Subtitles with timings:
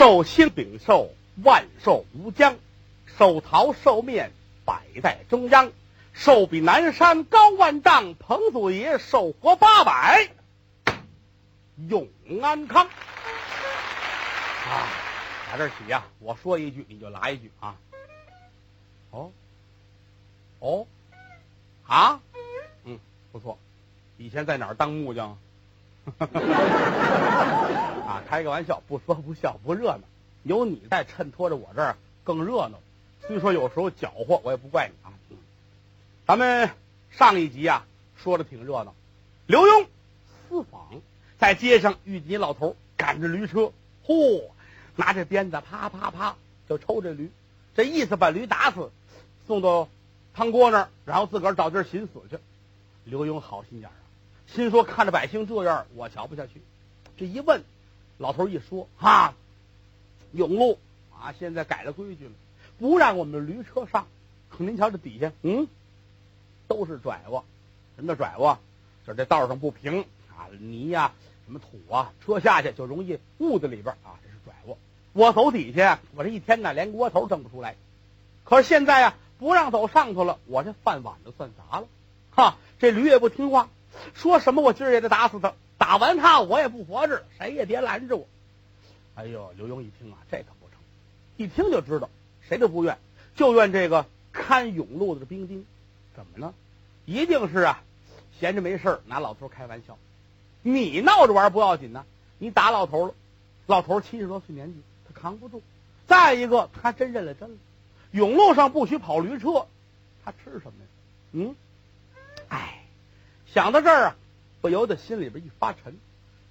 [0.00, 1.10] 寿星秉寿，
[1.44, 2.54] 万寿无疆；
[3.18, 4.32] 寿桃寿面，
[4.64, 5.72] 摆在中央。
[6.14, 10.30] 寿比南山高万丈，彭祖爷寿活八百，
[11.76, 12.08] 永
[12.40, 12.86] 安康。
[12.86, 14.88] 啊，
[15.50, 17.76] 打这起呀，我说一句你就来一句啊。
[19.10, 19.32] 哦，
[20.60, 20.86] 哦，
[21.86, 22.22] 啊，
[22.84, 22.98] 嗯，
[23.32, 23.58] 不错。
[24.16, 25.36] 以前在哪儿当木匠？
[28.06, 30.00] 啊，开个玩笑，不说不笑不热闹。
[30.42, 32.78] 有你在衬托着我这儿更热闹。
[33.26, 35.12] 虽说有时候搅和，我也不怪你啊。
[36.26, 36.70] 咱们
[37.10, 37.84] 上一集啊
[38.16, 38.94] 说的挺热闹，
[39.46, 39.86] 刘墉
[40.48, 40.88] 私访，
[41.38, 43.72] 在街上遇见老头赶着驴车，
[44.06, 44.42] 嚯，
[44.96, 46.36] 拿着鞭子啪啪啪
[46.68, 47.30] 就抽这驴，
[47.74, 48.90] 这意思把驴打死，
[49.46, 49.88] 送到
[50.34, 52.38] 汤锅那儿，然后自个儿找地儿寻死去。
[53.04, 53.92] 刘墉好心眼儿，
[54.54, 56.60] 心说看着百姓这样，我瞧不下去。
[57.16, 57.62] 这一问，
[58.18, 59.34] 老头一说哈，
[60.32, 60.78] 永路
[61.12, 62.32] 啊，现在改了规矩了，
[62.78, 64.06] 不让我们驴车上。
[64.48, 65.68] 可您瞧这底下，嗯。
[66.66, 67.44] 都是拽过，
[67.96, 68.60] 什么叫拽过？
[69.04, 71.12] 就是这道上不平啊，泥呀，
[71.44, 74.78] 什么土啊，车下去就容易误在里边啊，这是拽过。
[75.12, 77.74] 我走底下，我这一天呢连窝头挣不出来。
[78.44, 81.88] 可是现在呀，不让走上头了，我这饭碗都算砸了。
[82.30, 83.68] 哈，这驴也不听话，
[84.14, 88.26] 说什么我今儿也得打死他，打完他我也不活着，谁也别拦着我。
[89.14, 90.78] 哎呦，刘墉一听啊，这可不成，
[91.36, 92.08] 一听就知道
[92.48, 92.98] 谁都不愿，
[93.36, 95.64] 就怨这个看甬路的兵丁。
[96.14, 96.54] 怎么呢？
[97.06, 97.82] 一定是啊，
[98.38, 99.96] 闲着没事拿老头开玩笑。
[100.62, 102.04] 你闹着玩不要紧呢，
[102.38, 103.14] 你打老头了，
[103.66, 105.62] 老头七十多岁年纪，他扛不住。
[106.06, 107.56] 再一个，他真认了真了，
[108.12, 109.66] 甬路上不许跑驴车，
[110.24, 110.86] 他吃什么呀？
[111.32, 111.54] 嗯，
[112.48, 112.79] 哎，
[113.52, 114.16] 想到这儿啊，
[114.60, 115.96] 不由得心里边一发沉，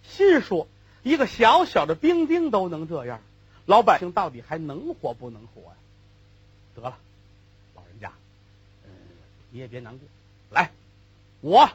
[0.03, 0.67] 心说：
[1.03, 3.21] 一个小小的兵丁都能这样，
[3.65, 5.77] 老百姓到底还能活不能活呀？
[6.75, 6.97] 得了。
[7.75, 8.11] 老人家
[9.51, 10.07] 你也别难过，
[10.49, 10.71] 来，
[11.41, 11.69] 我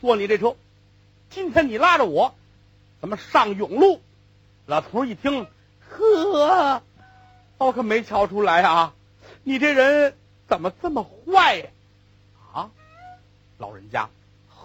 [0.00, 0.56] 坐你这车。
[1.30, 2.34] 今天你拉着我，
[3.00, 4.00] 咱们上永路。
[4.66, 5.46] 老头一听，
[5.88, 6.82] 呵，
[7.58, 8.94] 我可没瞧出来啊！
[9.44, 10.14] 你这人
[10.46, 11.70] 怎么这么坏呀？
[12.52, 12.70] 啊，
[13.56, 14.10] 老人家，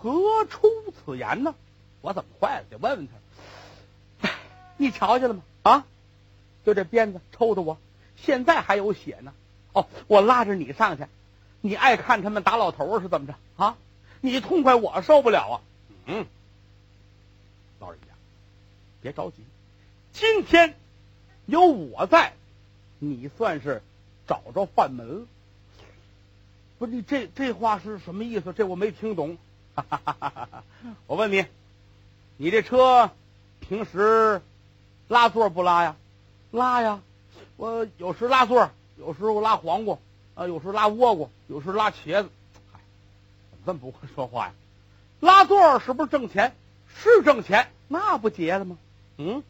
[0.04, 1.56] 何出此言呢？
[2.02, 2.66] 我怎么坏了？
[2.70, 4.30] 得问问他。
[4.76, 5.42] 你瞧见了吗？
[5.62, 5.86] 啊，
[6.66, 7.78] 就这鞭子抽的我，
[8.18, 9.34] 现在还有血呢。
[9.72, 11.06] 哦，我拉着你上去。
[11.62, 13.78] 你爱看他们打老头是怎么着啊？
[14.20, 15.62] 你痛快，我受不了啊！
[16.06, 16.26] 嗯，
[17.80, 18.08] 老人家，
[19.02, 19.38] 别着急，
[20.12, 20.76] 今天
[21.46, 22.34] 有我在，
[23.00, 23.82] 你算是
[24.28, 25.26] 找着饭门了。
[26.78, 28.52] 不是你这这话是什么意思？
[28.52, 29.38] 这我没听懂。
[29.76, 30.64] 哈哈哈哈哈哈
[31.08, 31.46] 我问你，
[32.38, 33.12] 你这车
[33.60, 34.42] 平时
[35.08, 35.96] 拉座不拉呀？
[36.52, 37.02] 拉呀，
[37.58, 39.98] 我有时拉座，有时候拉黄瓜。
[40.36, 42.30] 啊，有时拉倭瓜，有时拉茄子，
[42.72, 42.80] 嗨，
[43.52, 44.54] 怎么这么不会说话呀？
[45.20, 46.56] 拉座是不是挣钱？
[46.96, 48.78] 是挣钱，那不结了吗？
[49.18, 49.44] 嗯，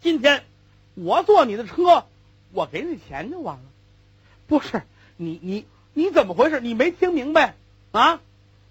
[0.00, 0.44] 今天
[0.94, 2.06] 我坐你的车，
[2.52, 3.62] 我给你钱就完了。
[4.46, 4.82] 不是
[5.18, 6.60] 你你你怎么回事？
[6.60, 7.54] 你没听明白
[7.90, 8.18] 啊？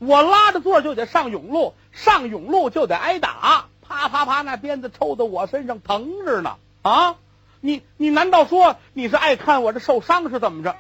[0.04, 7.18] 我拉着座就得上甬路，上甬路就得挨打，啪啪啪，那鞭子抽到我身上疼着呢啊！
[7.60, 10.76] 你你难道说你是爱看我这受伤是怎么着？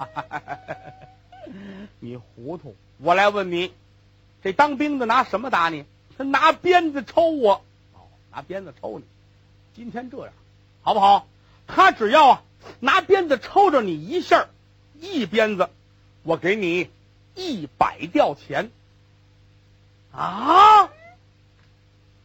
[2.00, 2.74] 你糊涂！
[2.96, 3.74] 我来问你，
[4.42, 5.84] 这当兵的拿什么打你？
[6.16, 7.62] 他拿鞭子抽我，
[7.92, 9.04] 哦，拿鞭子抽你。
[9.76, 10.32] 今天这样，
[10.80, 11.26] 好不好？
[11.66, 12.42] 他只要
[12.80, 14.46] 拿鞭子抽着你一下，
[14.98, 15.68] 一鞭子，
[16.22, 16.88] 我给你
[17.34, 18.70] 一百吊钱。
[20.12, 20.90] 啊！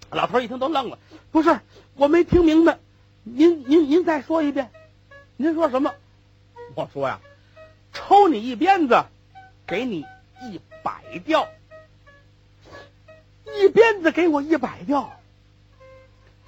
[0.09, 1.00] 老头一听都愣了，
[1.31, 1.59] 不是，
[1.95, 2.79] 我没听明白，
[3.23, 4.72] 您您您再说一遍，
[5.35, 5.94] 您说什么？
[6.75, 7.19] 我说呀。
[7.94, 9.06] 抽你一鞭子，
[9.66, 10.06] 给你
[10.41, 11.47] 一百吊。
[13.56, 15.19] 一鞭子给我一百吊，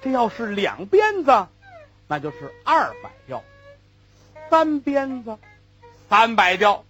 [0.00, 1.46] 这要是两鞭子，
[2.06, 3.42] 那就是二百吊。
[4.48, 5.38] 三鞭子，
[6.08, 6.84] 三百吊。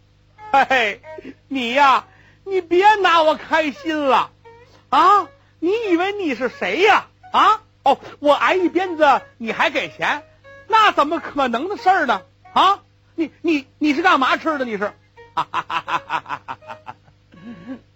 [0.53, 1.01] 嘿 嘿，
[1.49, 2.07] 你呀，
[2.45, 4.33] 你别拿我开心了
[4.89, 5.29] 啊！
[5.61, 7.07] 你以为你是谁呀？
[7.31, 7.63] 啊？
[7.85, 10.25] 哦，我挨一鞭子你还给钱？
[10.67, 12.23] 那怎么可能的事儿呢？
[12.53, 12.83] 啊？
[13.15, 14.65] 你你你是干嘛吃的？
[14.65, 14.93] 你是，
[15.35, 16.57] 哈哈哈哈哈哈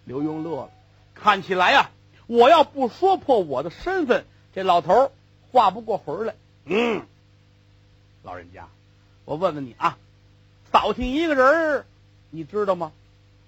[0.04, 0.70] 刘墉乐了。
[1.14, 1.90] 看起来呀，
[2.26, 5.10] 我要不说破我的身份，这老头
[5.50, 6.34] 话不过魂来。
[6.66, 7.04] 嗯，
[8.22, 8.68] 老人家，
[9.24, 9.98] 我问问你啊，
[10.70, 11.84] 扫听一个人，
[12.34, 12.90] 你知道吗？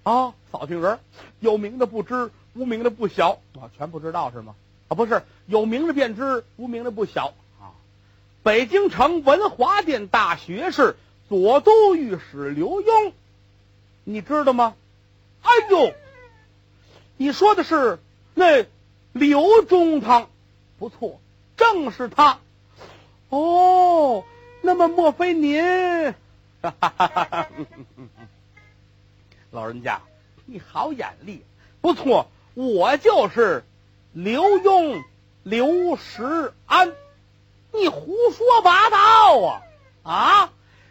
[0.03, 0.99] 啊，扫听人，
[1.41, 4.55] 有名的不知，无名的不晓啊，全不知道是吗？
[4.87, 7.75] 啊，不是，有名的便知，无名的不晓啊。
[8.43, 10.95] 北京城文华殿大学士、
[11.27, 13.11] 左都御史刘墉，
[14.05, 14.73] 你知道吗？
[15.41, 15.93] 哎呦，
[17.17, 17.99] 你说的是
[18.35, 18.65] 那
[19.11, 20.29] 刘中堂，
[20.79, 21.19] 不错，
[21.57, 22.39] 正是他。
[23.27, 24.23] 哦，
[24.61, 25.61] 那么莫非您？
[26.61, 27.49] 哈哈哈哈哈！
[29.51, 30.01] 老人家，
[30.45, 31.43] 你好眼力，
[31.81, 33.63] 不错，我就是
[34.11, 35.03] 刘墉
[35.43, 36.93] 刘石安。
[37.71, 39.61] 你胡说八道啊！
[40.03, 40.49] 啊，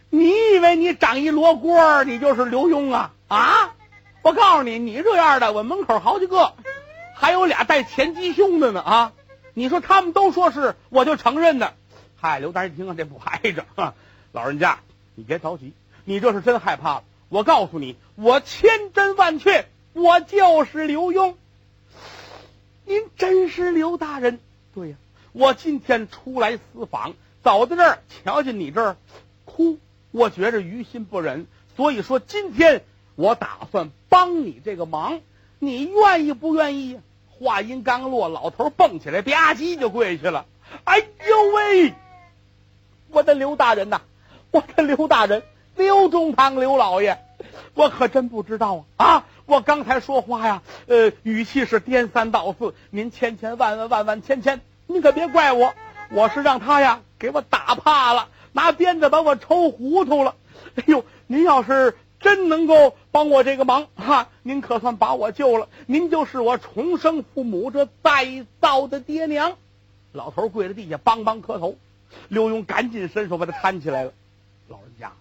[0.09, 3.13] 你以为你长一罗锅你就是刘墉啊？
[3.29, 3.75] 啊，
[4.23, 6.55] 我告诉你，你这样的，我门口好几个，
[7.15, 9.13] 还有俩带前鸡胸的呢啊！
[9.53, 11.75] 你说他们都说是，我就承认的。
[12.19, 13.67] 嗨，刘大人一听啊，这不挨着。
[14.33, 14.79] 老人家，
[15.15, 15.73] 你别着急，
[16.05, 17.05] 你这是真害怕了。
[17.29, 21.35] 我告诉你，我千真万确，我就是刘墉。
[22.85, 24.39] 您真是刘大人？
[24.75, 24.97] 对呀。
[25.33, 28.97] 我今天出来私访，走到这儿，瞧见你这儿
[29.45, 29.79] 哭，
[30.11, 31.47] 我觉着于心不忍，
[31.77, 32.83] 所以说今天
[33.17, 35.21] 我打算帮你这个忙，
[35.59, 36.99] 你愿意不愿意？
[37.39, 40.47] 话音刚落，老头蹦起来，吧唧就跪下了。
[40.85, 41.93] 哎呦喂，
[43.11, 44.01] 我的刘大人呐，
[44.51, 45.43] 我的刘大人，
[45.77, 47.19] 刘中堂刘老爷，
[47.75, 49.25] 我可真不知道啊啊！
[49.47, 54.61] 我刚才说话呀，呃，语气是颠三倒四，您千千万万万万千千。
[54.87, 55.75] 您可别怪我，
[56.11, 60.35] 我是让他呀给我打怕了，拿鞭子把我抽糊涂了。
[60.77, 65.69] 哎呦，您要是真能够帮我这个忙哈，您可算把我救了。
[65.87, 69.57] 您就是我重生父母这再造的爹娘。
[70.13, 71.77] 老头跪在地下梆梆磕头，
[72.29, 74.13] 刘墉赶紧伸手把他搀起来了。
[74.69, 75.13] 老人家，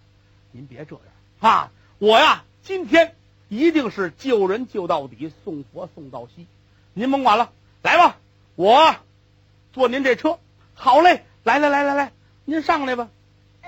[0.55, 1.03] 您别这样
[1.41, 1.71] 啊！
[1.99, 3.13] 我呀，今天
[3.49, 6.47] 一定是救人救到底，送佛送到西。
[6.93, 8.15] 您甭管了，来吧，
[8.55, 8.95] 我。
[9.73, 10.39] 坐您这车，
[10.73, 11.25] 好嘞！
[11.43, 12.13] 来来来来来，
[12.45, 13.09] 您上来吧。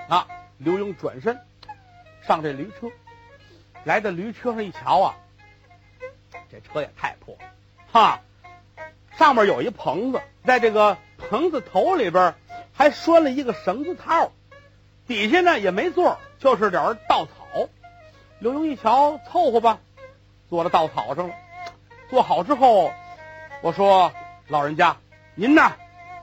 [0.08, 1.38] 啊，刘墉转身
[2.26, 2.90] 上这驴车，
[3.84, 5.18] 来到驴车上一瞧啊，
[6.50, 7.50] 这车也太破了，
[7.92, 8.22] 哈！
[9.18, 12.34] 上面有一棚子，在这个棚子头里边
[12.72, 14.32] 还拴了一个绳子套，
[15.08, 17.70] 底下呢也没座，就是点儿稻草。
[18.40, 19.80] 刘墉一瞧，凑合吧，
[20.50, 21.34] 坐到稻草上了。
[22.10, 22.92] 坐好之后，
[23.62, 24.12] 我说
[24.48, 24.98] ：“老人家，
[25.36, 25.74] 您呢？”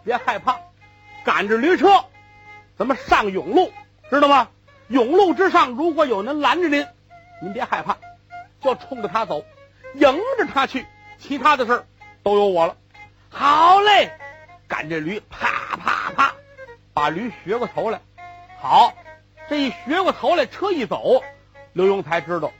[0.04, 0.60] 别害怕，
[1.24, 2.04] 赶着驴车，
[2.78, 3.72] 咱们上甬路，
[4.10, 4.48] 知道吗？
[4.90, 6.86] 甬路之上，如果有人拦着您，
[7.42, 7.96] 您别害怕，
[8.60, 9.42] 就冲着他走，
[9.94, 10.02] 迎
[10.38, 10.86] 着他去，
[11.18, 11.86] 其他的事儿
[12.22, 12.76] 都有我了。
[13.30, 14.12] 好嘞，
[14.68, 16.34] 赶着驴，啪啪啪，
[16.92, 18.00] 把驴学过头来。
[18.66, 18.94] 好，
[19.50, 21.22] 这一学过头来，车一走，
[21.74, 22.50] 刘墉才知道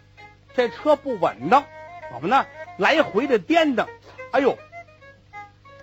[0.54, 1.64] 这车不稳当，
[2.12, 2.44] 怎么呢？
[2.76, 3.88] 来回的颠的。
[4.30, 4.58] 哎呦，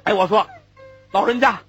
[0.03, 0.45] 哎，我说。
[1.11, 1.61] 老人家，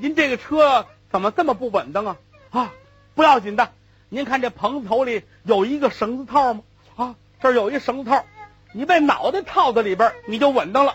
[0.00, 2.16] 您这个车怎么这么不稳当啊？
[2.50, 2.72] 啊，
[3.16, 3.72] 不要紧的，
[4.08, 6.62] 您看这棚子头里有一个绳子套吗？
[6.94, 8.24] 啊，这儿有一绳子套，
[8.74, 10.94] 你把脑袋套在里边，你就稳当了。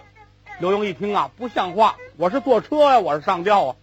[0.57, 3.75] 刘墉一听啊，不像话，我是坐车呀，我是上吊啊。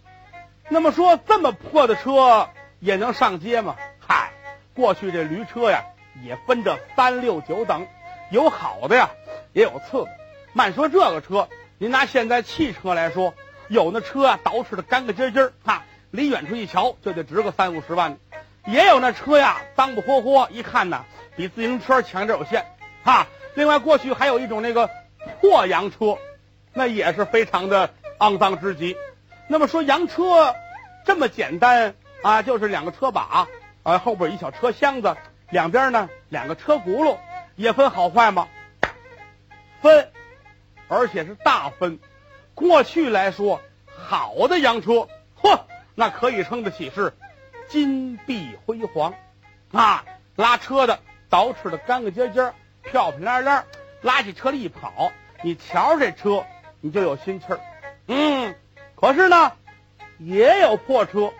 [0.69, 2.49] 那么说，这么破的车
[2.81, 3.77] 也能上街吗？
[3.99, 4.33] 嗨，
[4.73, 5.85] 过去这驴车呀，
[6.21, 7.87] 也分着三六九等，
[8.31, 9.11] 有好的呀，
[9.53, 10.09] 也有次的。
[10.51, 11.47] 慢说这个车，
[11.77, 13.33] 您拿现在汽车来说。
[13.69, 18.17] 有那车啊，捯饬的干干净净哈，离远处一瞧就得值个三五十万；
[18.65, 21.05] 也有那车呀，脏不霍霍，一看呢
[21.37, 22.65] 比自行车强点有限
[23.05, 23.27] 哈。
[23.53, 24.89] 另外，过去还有一种那个
[25.39, 26.17] 破洋车，
[26.73, 28.97] 那也是非常的肮脏之极。
[29.47, 30.53] 那么说洋车
[31.05, 33.47] 这么简单啊，就是两个车把
[33.83, 35.15] 啊，后边一小车箱子，
[35.49, 37.17] 两边呢两个车轱辘，
[37.55, 38.47] 也分好坏吗？
[39.81, 40.11] 分，
[40.87, 41.99] 而且是大分。
[42.53, 45.07] 过去来说，好的洋车，
[45.41, 45.61] 嚯，
[45.95, 47.13] 那可以称得起是
[47.67, 49.15] 金碧辉煌
[49.71, 50.05] 啊！
[50.35, 50.99] 拉车的
[51.29, 53.65] 捯饬的干干净净、漂漂亮亮，
[54.01, 55.11] 拉起车来一跑，
[55.41, 56.45] 你瞧这车，
[56.81, 57.59] 你就有心气儿。
[58.05, 58.55] 嗯，
[58.95, 59.53] 可是呢，
[60.19, 61.33] 也有破车。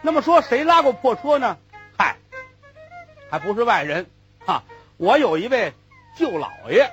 [0.00, 1.58] 那么说，谁拉过破车呢？
[1.96, 2.16] 嗨，
[3.30, 4.06] 还不是外人
[4.46, 4.62] 哈！
[4.96, 5.72] 我有一位
[6.16, 6.90] 舅老爷，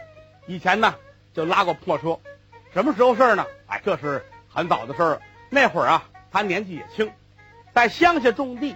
[0.47, 0.95] 以前呢
[1.33, 2.19] 就拉过破车。
[2.73, 3.45] 什么时候事儿呢？
[3.67, 5.21] 哎，这是很早的事儿。
[5.49, 7.11] 那会儿啊，他年纪也轻，
[7.73, 8.75] 在乡下种地，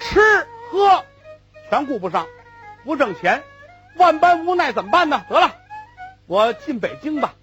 [0.00, 0.20] 吃
[0.70, 1.04] 喝
[1.68, 2.26] 全顾不上，
[2.84, 3.42] 不挣钱，
[3.96, 5.24] 万般无奈，怎么办呢？
[5.28, 5.56] 得了，
[6.26, 7.34] 我进北京吧，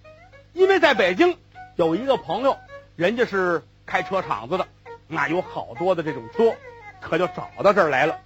[0.53, 1.37] 因为在北京
[1.75, 2.57] 有一个朋友，
[2.95, 4.67] 人家是开车厂子的，
[5.11, 6.55] 那有好多的这种车，
[7.01, 8.19] 可就找到这儿来了。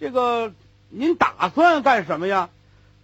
[0.00, 0.52] 这个
[0.88, 2.48] 您打算干什么呀？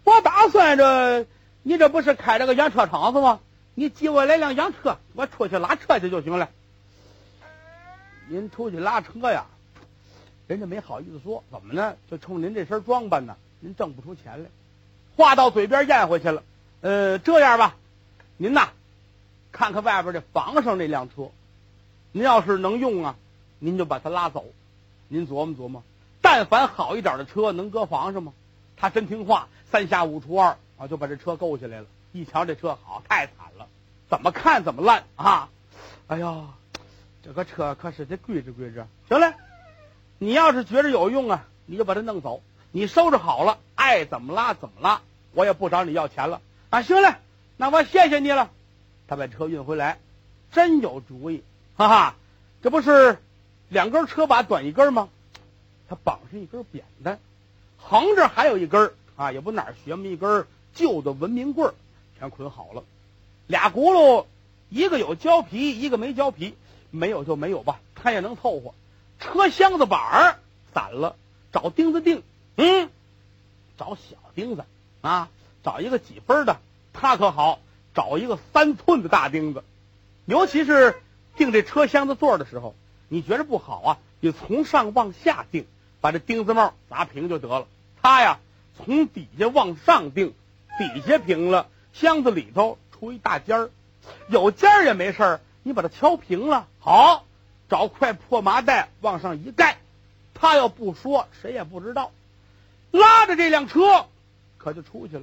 [0.02, 1.26] 我打算着，
[1.62, 3.40] 你这不是开了个洋车厂子吗？
[3.74, 6.48] 你借我来辆洋车，我出去拉车去就行了。
[8.28, 9.44] 您出去拉车呀？
[10.46, 11.94] 人家没好意思说，怎么呢？
[12.10, 14.48] 就冲您这身装扮呢，您挣不出钱来。
[15.16, 16.42] 话到嘴边咽回去了。
[16.80, 17.76] 呃，这样吧，
[18.38, 18.70] 您呐，
[19.52, 21.30] 看看外边这房上那辆车，
[22.12, 23.16] 您要是能用啊，
[23.58, 24.44] 您就把它拉走。
[25.08, 25.82] 您琢磨琢磨，
[26.20, 28.32] 但凡好一点的车能搁房上吗？
[28.76, 31.86] 他真听话，三下五除二啊，就把这车购下来了。
[32.12, 33.66] 一瞧这车好，太惨了，
[34.08, 35.48] 怎么看怎么烂啊！
[36.06, 36.44] 哎呀，
[37.22, 38.86] 这个车可是得规置规置。
[39.08, 39.34] 行嘞，
[40.18, 42.42] 你要是觉着有用啊，你就把它弄走。
[42.70, 45.00] 你收拾好了，爱怎么拉怎么拉，
[45.32, 46.40] 我也不找你要钱了。
[46.70, 47.16] 啊，行嘞，
[47.56, 48.50] 那我谢谢你了。
[49.06, 49.98] 他把车运回来，
[50.52, 51.42] 真有主意，
[51.78, 52.14] 哈哈，
[52.60, 53.18] 这不是
[53.68, 55.08] 两根车把短一根吗？
[55.88, 57.20] 他绑上一根扁担，
[57.78, 60.44] 横着还有一根啊，也不哪儿学么一根
[60.74, 61.72] 旧的文明棍
[62.18, 62.82] 全捆好了。
[63.46, 64.26] 俩轱辘，
[64.68, 66.56] 一个有胶皮，一个没胶皮，
[66.90, 68.74] 没有就没有吧，他也能凑合。
[69.20, 70.38] 车厢子板儿
[70.74, 71.14] 散了，
[71.52, 72.24] 找钉子钉，
[72.56, 72.90] 嗯，
[73.78, 74.64] 找小钉子
[75.00, 75.30] 啊。
[75.62, 76.58] 找一个几分的，
[76.92, 77.60] 他可好
[77.94, 79.62] 找一个三寸的大钉子，
[80.24, 81.00] 尤其是
[81.38, 82.74] 定这车厢子座的时候，
[83.08, 85.66] 你觉着不好啊，你从上往下定，
[86.02, 87.66] 把这钉子帽砸平就得了。
[88.02, 88.38] 他呀，
[88.76, 90.34] 从底下往上定，
[90.78, 93.70] 底下平了，箱子里头出一大尖儿，
[94.28, 97.24] 有尖儿也没事儿，你把它敲平了，好，
[97.70, 99.78] 找块破麻袋往上一盖，
[100.34, 102.12] 他要不说，谁也不知道，
[102.90, 104.06] 拉着这辆车
[104.58, 105.22] 可就出去了。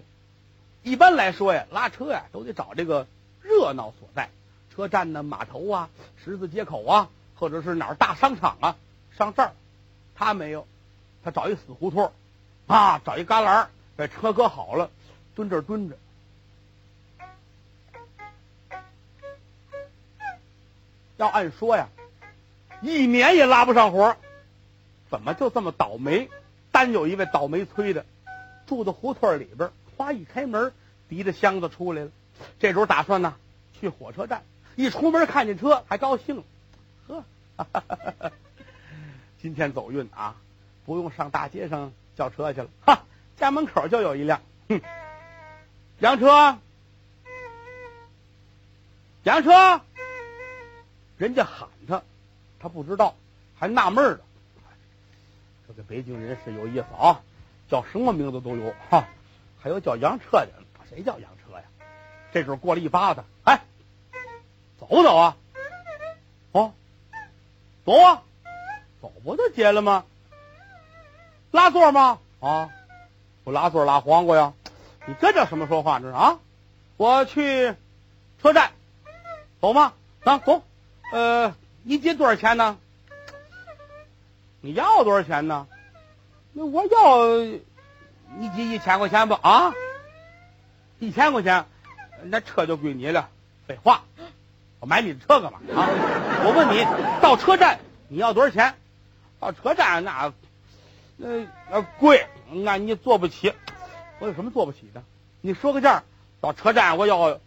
[0.81, 3.07] 一般来说呀，拉车呀都得找这个
[3.41, 4.29] 热闹所在，
[4.75, 5.89] 车站呢、码头啊、
[6.23, 8.75] 十字街口啊，或者是哪儿大商场啊。
[9.17, 9.53] 上这儿，
[10.15, 10.67] 他没有，
[11.23, 12.11] 他找一死胡同
[12.67, 14.89] 啊，找一旮旯把车搁好了，
[15.35, 15.97] 蹲这儿蹲着。
[21.17, 21.87] 要按说呀，
[22.81, 24.17] 一年也拉不上活
[25.09, 26.29] 怎么就这么倒霉？
[26.73, 28.05] 单有一位倒霉催的，
[28.67, 29.71] 住在胡同里边。
[29.95, 30.73] 花一开门，
[31.07, 32.11] 提着箱子出来了。
[32.59, 33.33] 这主打算呢
[33.79, 34.43] 去火车站，
[34.75, 36.43] 一出门看见车还高兴了。
[37.07, 37.23] 呵，
[39.41, 40.35] 今天走运啊，
[40.85, 42.67] 不用上大街上叫车去了。
[42.85, 43.03] 哈，
[43.37, 44.41] 家门口就有一辆。
[44.67, 44.81] 哼，
[45.99, 46.57] 洋车，
[49.23, 49.81] 洋车，
[51.17, 52.01] 人家喊他，
[52.59, 53.15] 他不知道，
[53.57, 54.19] 还纳闷呢。
[55.67, 57.21] 这个北京人是有意思啊，
[57.69, 59.07] 叫什么名字都有哈。
[59.61, 60.49] 还有叫洋车的，
[60.89, 61.63] 谁叫洋车呀？
[62.33, 63.61] 这时候过了一巴子，哎，
[64.87, 65.37] 走不走啊？
[66.51, 66.73] 哦，
[67.85, 68.21] 走啊，
[69.01, 70.05] 走不就结了吗？
[71.49, 72.19] 拉座吗？
[72.39, 72.69] 啊，
[73.43, 74.53] 不拉座拉黄瓜呀？
[75.07, 75.99] 你这叫什么说话？
[75.99, 76.39] 这是啊？
[76.97, 77.73] 我去
[78.41, 78.71] 车站，
[79.59, 79.93] 走吗？
[80.23, 80.61] 啊，走。
[81.11, 82.77] 呃，一斤多少钱呢？
[84.61, 85.67] 你要多少钱呢？
[86.53, 87.59] 那我要。
[88.37, 89.73] 一斤一千块钱吧啊！
[90.99, 91.65] 一千块钱，
[92.23, 93.29] 那车就归你了。
[93.65, 94.03] 废话，
[94.85, 95.89] 买你的车干嘛啊？
[96.43, 96.83] 我问你，
[97.21, 98.75] 到车站你要多少钱？
[99.39, 100.33] 到车站那
[101.17, 103.53] 那那贵，那你坐不起。
[104.19, 105.03] 我有什么坐不起的？
[105.41, 106.03] 你说个价。
[106.41, 107.39] 到车站我要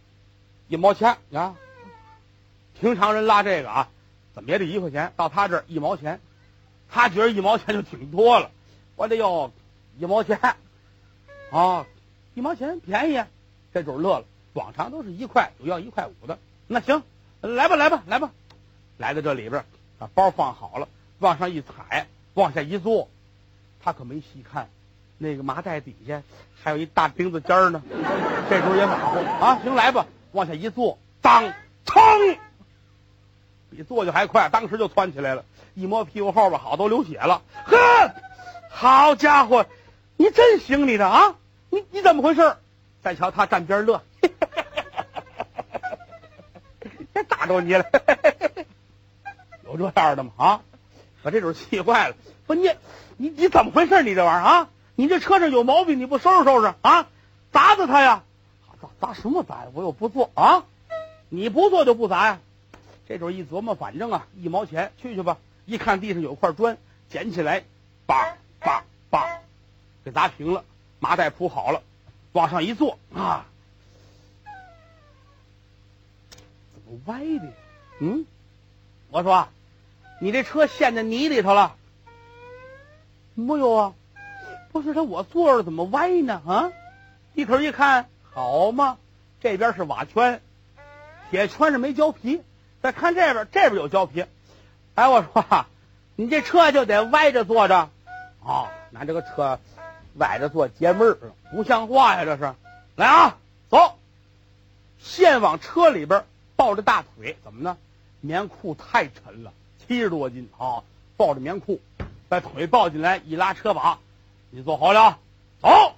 [0.67, 1.55] 一毛钱啊！
[2.79, 3.89] 平常人拉这个啊，
[4.33, 5.13] 怎么也得一块钱。
[5.15, 6.19] 到他这儿一毛钱，
[6.89, 8.51] 他觉得一毛钱就挺多了。
[8.97, 9.51] 我得要
[9.97, 10.37] 一毛钱。
[11.51, 11.85] 啊，
[12.33, 13.23] 一毛钱便宜，
[13.73, 14.25] 这主乐了。
[14.53, 16.37] 往常都是一块，有要一块五的。
[16.67, 17.03] 那行，
[17.41, 18.31] 来吧，来吧，来吧，
[18.97, 19.63] 来到这里边，
[19.97, 20.87] 把包放好了，
[21.19, 23.09] 往上一踩，往下一坐，
[23.83, 24.69] 他可没细看，
[25.17, 26.21] 那个麻袋底下
[26.61, 27.81] 还有一大钉子尖呢。
[28.49, 31.53] 这时候也马虎啊，行，来吧，往下一坐，当
[31.85, 32.37] 噌，
[33.69, 35.45] 比坐就还快，当时就窜起来了。
[35.75, 37.41] 一摸屁股后边，好都流血了。
[37.65, 38.11] 呵，
[38.69, 39.65] 好家伙！
[40.17, 41.35] 你真行，你的啊，
[41.69, 42.57] 你你怎么回事？
[43.01, 44.03] 再瞧他站边乐，
[47.13, 47.85] 别打着你了，
[49.65, 50.31] 有这样的吗？
[50.37, 50.61] 啊，
[51.21, 52.15] 把这主气坏了。
[52.47, 52.71] 不，你
[53.17, 54.01] 你你怎么回事？
[54.03, 57.07] 你这玩意儿啊，你这车上有毛病，你不收拾收拾啊？
[57.51, 58.23] 砸砸他呀！
[58.81, 59.67] 砸砸什么砸呀？
[59.73, 60.63] 我又不做啊！
[61.27, 62.39] 你不做就不砸呀。
[63.07, 65.37] 这主一琢磨，反正啊，一毛钱，去去吧。
[65.65, 66.77] 一看地上有块砖，
[67.09, 67.63] 捡起来，
[68.05, 69.41] 叭叭叭。
[70.05, 70.63] 给砸平了，
[70.99, 71.81] 麻袋铺好了，
[72.31, 73.45] 往上一坐啊，
[77.05, 77.53] 歪的？
[77.99, 78.25] 嗯，
[79.09, 79.47] 我说，
[80.19, 81.75] 你这车陷在泥里头了？
[83.35, 83.93] 没有啊，
[84.71, 86.41] 不是他，我坐着怎么歪呢？
[86.45, 86.71] 啊，
[87.35, 88.97] 低头一看，好嘛，
[89.41, 90.41] 这边是瓦圈，
[91.29, 92.41] 铁圈上没胶皮。
[92.81, 94.25] 再看这边，这边有胶皮，
[94.95, 95.65] 哎，我说，
[96.15, 97.89] 你这车就得歪着坐着。
[98.41, 99.59] 啊，拿这个车
[100.15, 101.17] 歪着坐解闷儿，
[101.51, 102.23] 不像话呀！
[102.23, 102.53] 这是，
[102.95, 103.37] 来啊，
[103.69, 103.97] 走，
[104.97, 106.25] 先往车里边
[106.59, 107.77] 抱着大腿，怎么呢？
[108.19, 110.83] 棉裤太沉了，七十多斤啊，
[111.15, 111.79] 抱着棉裤，
[112.27, 113.99] 把腿抱进来，一拉车把，
[114.49, 115.19] 你坐好了，
[115.61, 115.95] 走，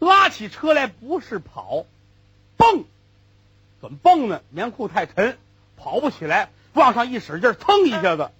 [0.00, 1.86] 拉起车来不是跑，
[2.58, 2.84] 蹦，
[3.80, 4.42] 怎么蹦呢？
[4.50, 5.38] 棉裤太沉，
[5.78, 8.30] 跑不起来，往上一使劲，噌一下子，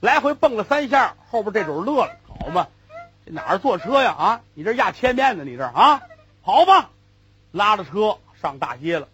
[0.00, 2.16] 来回蹦了三下，后边这主乐了。
[2.40, 2.66] 好嘛，
[3.24, 4.10] 这哪儿坐车呀？
[4.10, 5.44] 啊，你这压切面呢？
[5.44, 6.02] 你这啊，
[6.42, 6.90] 跑吧，
[7.52, 9.06] 拉着车上大街了。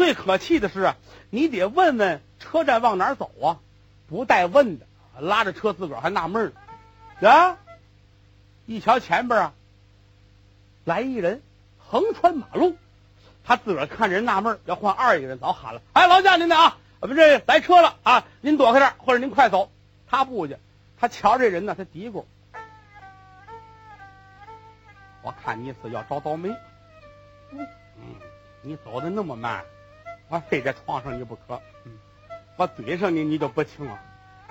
[0.00, 0.96] 最可气的是啊，
[1.28, 3.60] 你得问问车站往哪儿走啊？
[4.08, 4.86] 不带问的，
[5.20, 6.54] 拉着车自个儿还纳闷
[7.18, 7.30] 呢。
[7.30, 7.58] 啊，
[8.64, 9.52] 一瞧前边啊，
[10.84, 11.42] 来一人
[11.76, 12.78] 横穿马路，
[13.44, 19.70] 他自个儿看人纳闷儿要换二一个人，早喊了：“哎，劳驾您的啊，我们这来车了啊，您躲开点或者您快走。”
[20.08, 20.56] 他不去，
[20.98, 22.24] 他瞧这人呢，他嘀咕。
[25.20, 26.48] 我看你是要找倒霉，
[27.50, 27.66] 嗯，
[28.62, 29.62] 你走的那么慢，
[30.30, 31.60] 我非在床上你不可。
[31.84, 31.92] 嗯，
[32.56, 33.98] 我怼上你，你就不轻了，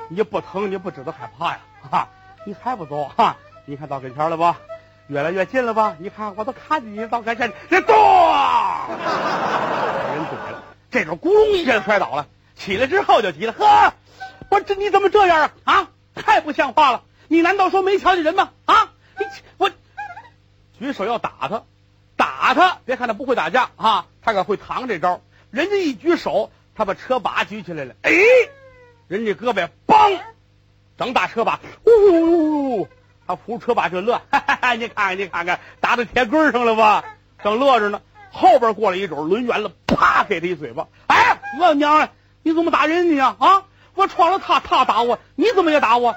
[0.09, 1.59] 你不疼，你不知道害怕呀，
[1.89, 2.09] 哈，
[2.45, 3.37] 你还不走哈？
[3.65, 4.57] 你看到跟前了吧？
[5.07, 5.95] 越来越近了吧？
[5.99, 7.95] 你看，我都看见你到跟前，你躲！
[10.13, 13.93] 人怼了，这时候咕隆一下摔倒了，起来之后就急了，呵，
[14.49, 15.73] 我这你怎么这样啊？
[15.73, 17.03] 啊，太不像话了！
[17.29, 18.51] 你难道说没瞧见人吗？
[18.65, 19.25] 啊，你
[19.57, 19.71] 我。
[20.77, 21.63] 举手要打他，
[22.15, 22.79] 打他！
[22.85, 25.21] 别看他不会打架啊，他可会扛这招。
[25.51, 27.95] 人家一举手，他把车把举起来了。
[28.01, 28.11] 哎，
[29.07, 30.19] 人家胳膊梆，
[30.97, 32.87] 整打车把，呜呜呜呜，
[33.25, 34.21] 他扶车把就乐。
[34.31, 37.03] 哈哈哈，你看看，你看看，打到铁棍上了吧？
[37.43, 38.01] 正乐着呢，
[38.31, 40.87] 后边过来一种抡圆了，啪，给他一嘴巴。
[41.07, 42.09] 哎，我娘嘞，
[42.43, 43.35] 你怎么打人呢？
[43.39, 43.65] 啊，
[43.95, 46.15] 我撞了他，他打我，你怎么也打我？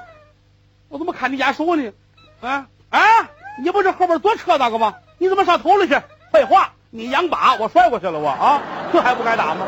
[0.88, 1.92] 我怎么看你眼熟呢？
[2.42, 3.00] 啊啊！
[3.62, 4.96] 你不是后边坐车那个吗？
[5.18, 5.98] 你怎么上头了去？
[6.32, 8.60] 废话，你扬把，我摔过去了，我啊，
[8.92, 9.66] 这还不该打吗？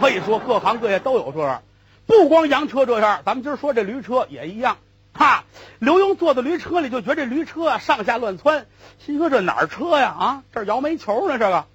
[0.00, 1.62] 可以说各行各业都有这样，
[2.06, 4.78] 不光洋车这样，咱们今儿说这驴车也一样。
[5.14, 5.44] 哈，
[5.78, 8.66] 刘墉坐在驴车里就觉得这驴车啊上下乱窜，
[8.98, 10.08] 心说这哪儿车呀？
[10.18, 11.38] 啊，这摇煤球呢？
[11.38, 11.66] 这个，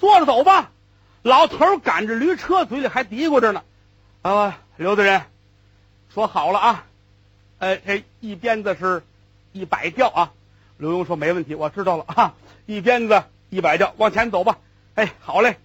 [0.00, 0.72] 坐着走吧。
[1.22, 3.62] 老头赶着驴车，嘴里还嘀咕着呢。
[4.22, 5.22] 啊，刘大人，
[6.12, 6.84] 说好了啊，
[7.58, 9.04] 呃，这一鞭子是
[9.52, 10.32] 一百吊啊。
[10.76, 12.34] 刘墉说：“没问题，我知道了啊！
[12.66, 14.58] 一鞭子一百吊，往前走吧。
[14.94, 15.56] 哎，好嘞。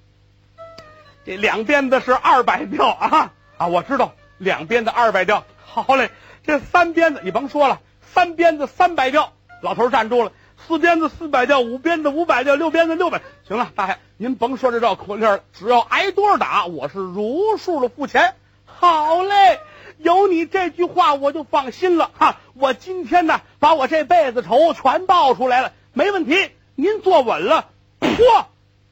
[1.25, 3.67] 这两鞭子是二百吊啊啊！
[3.67, 6.09] 我知道，两鞭子二百吊，好嘞。
[6.45, 9.33] 这三鞭子你甭说了，三鞭子三百吊。
[9.61, 10.31] 老头站住了。
[10.67, 13.21] 四鞭子四百吊，五鞭子五百吊，六鞭子六百。
[13.47, 18.35] 行了，大爷，您甭说这绕口令了，只要挨多少打，我是如数的付钱。
[18.65, 19.59] 好嘞。”
[19.99, 22.37] 有你这句话，我就放心了哈！
[22.55, 26.51] 我今天呢，把我这辈子仇全报出来了，没问题。
[26.75, 27.69] 您坐稳了，
[28.15, 28.45] 嚯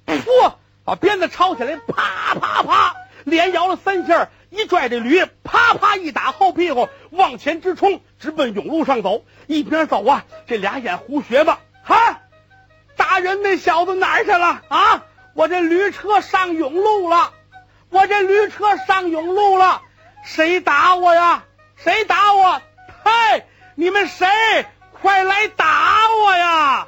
[0.06, 0.54] 嚯，
[0.84, 9.24] 把鞭子抄起来，啪啪啪，连摇了三下，一拽这驴，啪啪一打后屁股，往前直冲，直奔甬路上走。
[9.48, 12.22] 一边走啊，这俩眼胡学吧，哈！
[12.98, 15.06] 打人那小子哪儿去了啊？
[15.34, 17.32] 我这驴车上甬路了，
[17.90, 19.82] 我这驴车上甬路了。
[20.24, 21.46] 谁打我呀？
[21.78, 22.62] 谁打我？
[23.04, 24.28] 嗨，你们谁？
[25.02, 25.66] 快来打
[26.24, 26.88] 我呀！